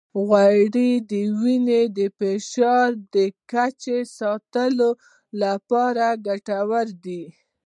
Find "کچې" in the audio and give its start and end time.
3.51-3.99